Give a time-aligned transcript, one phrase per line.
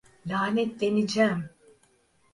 [0.25, 1.49] Lanetleneceğim.